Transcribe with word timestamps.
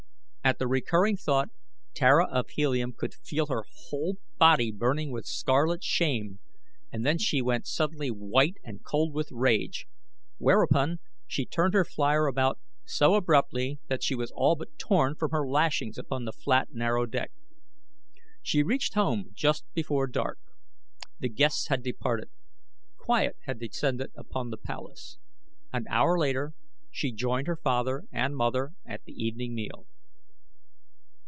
At 0.43 0.57
the 0.57 0.67
recurring 0.67 1.17
thought, 1.17 1.49
Tara 1.93 2.25
of 2.25 2.49
Helium 2.49 2.93
could 2.93 3.13
feel 3.13 3.45
her 3.45 3.63
whole 3.77 4.17
body 4.39 4.71
burning 4.71 5.11
with 5.11 5.27
scarlet 5.27 5.83
shame 5.83 6.39
and 6.91 7.05
then 7.05 7.19
she 7.19 7.43
went 7.43 7.67
suddenly 7.67 8.09
white 8.09 8.55
and 8.63 8.83
cold 8.83 9.13
with 9.13 9.29
rage; 9.31 9.85
whereupon 10.39 10.97
she 11.27 11.45
turned 11.45 11.75
her 11.75 11.85
flier 11.85 12.25
about 12.25 12.59
so 12.85 13.13
abruptly 13.13 13.79
that 13.87 14.01
she 14.03 14.15
was 14.15 14.31
all 14.31 14.55
but 14.55 14.77
torn 14.79 15.13
from 15.15 15.29
her 15.29 15.47
lashings 15.47 15.99
upon 15.99 16.25
the 16.25 16.33
flat, 16.33 16.69
narrow 16.73 17.05
deck. 17.05 17.31
She 18.41 18.63
reached 18.63 18.95
home 18.95 19.29
just 19.33 19.63
before 19.75 20.07
dark. 20.07 20.39
The 21.19 21.29
guests 21.29 21.67
had 21.67 21.83
departed. 21.83 22.29
Quiet 22.97 23.37
had 23.45 23.59
descended 23.59 24.09
upon 24.15 24.49
the 24.49 24.57
palace. 24.57 25.17
An 25.71 25.85
hour 25.87 26.17
later 26.17 26.55
she 26.89 27.11
joined 27.13 27.45
her 27.45 27.55
father 27.57 28.05
and 28.11 28.35
mother 28.35 28.71
at 28.87 29.03
the 29.05 29.13
evening 29.13 29.53
meal. 29.53 29.85